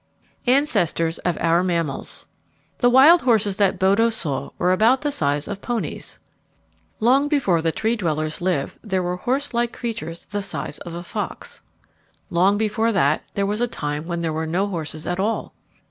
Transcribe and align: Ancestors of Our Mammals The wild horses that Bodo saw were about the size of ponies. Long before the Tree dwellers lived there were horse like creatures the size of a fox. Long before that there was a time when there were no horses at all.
Ancestors 0.47 1.19
of 1.19 1.37
Our 1.39 1.63
Mammals 1.63 2.25
The 2.79 2.89
wild 2.89 3.21
horses 3.21 3.57
that 3.57 3.77
Bodo 3.77 4.09
saw 4.09 4.49
were 4.57 4.71
about 4.73 5.01
the 5.01 5.11
size 5.11 5.47
of 5.47 5.61
ponies. 5.61 6.17
Long 6.99 7.27
before 7.27 7.61
the 7.61 7.71
Tree 7.71 7.95
dwellers 7.95 8.41
lived 8.41 8.79
there 8.83 9.03
were 9.03 9.17
horse 9.17 9.53
like 9.53 9.71
creatures 9.73 10.25
the 10.25 10.41
size 10.41 10.79
of 10.79 10.95
a 10.95 11.03
fox. 11.03 11.61
Long 12.31 12.57
before 12.57 12.91
that 12.91 13.21
there 13.35 13.45
was 13.45 13.61
a 13.61 13.67
time 13.67 14.07
when 14.07 14.21
there 14.21 14.33
were 14.33 14.47
no 14.47 14.65
horses 14.65 15.05
at 15.05 15.19
all. 15.19 15.53